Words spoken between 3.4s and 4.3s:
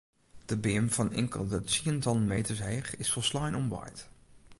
omwaaid.